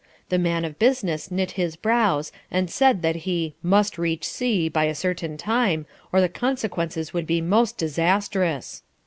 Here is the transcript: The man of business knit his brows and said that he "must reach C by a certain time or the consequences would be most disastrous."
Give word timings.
The 0.29 0.39
man 0.39 0.65
of 0.65 0.79
business 0.79 1.29
knit 1.29 1.51
his 1.51 1.75
brows 1.75 2.31
and 2.49 2.71
said 2.71 3.03
that 3.03 3.17
he 3.17 3.53
"must 3.61 3.99
reach 3.99 4.27
C 4.27 4.67
by 4.67 4.85
a 4.85 4.95
certain 4.95 5.37
time 5.37 5.85
or 6.11 6.21
the 6.21 6.27
consequences 6.27 7.13
would 7.13 7.27
be 7.27 7.39
most 7.39 7.77
disastrous." 7.77 8.81